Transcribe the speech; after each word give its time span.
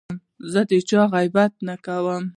زه 0.51 0.61
د 0.69 0.71
چا 0.89 1.01
غیبت 1.13 1.51
نه 1.67 1.75
کوم. 1.85 2.23